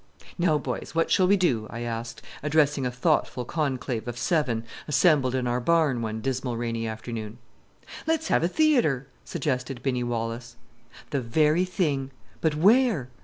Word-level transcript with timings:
"Now, 0.39 0.57
boys, 0.57 0.95
what 0.95 1.11
shall 1.11 1.27
we 1.27 1.37
do?" 1.37 1.67
I 1.69 1.81
asked, 1.81 2.23
addressing 2.41 2.87
a 2.87 2.89
thoughtful 2.91 3.45
conclave 3.45 4.07
of 4.07 4.17
seven, 4.17 4.63
assembled 4.87 5.35
in 5.35 5.45
our 5.45 5.59
barn 5.59 6.01
one 6.01 6.21
dismal 6.21 6.57
rainy 6.57 6.87
afternoon. 6.87 7.37
"Let's 8.07 8.29
have 8.29 8.41
a 8.41 8.47
theatre," 8.47 9.05
suggested 9.23 9.83
Binny 9.83 10.03
Wallace. 10.03 10.55
The 11.11 11.21
very 11.21 11.65
thing! 11.65 12.09
But 12.41 12.55
where? 12.55 13.11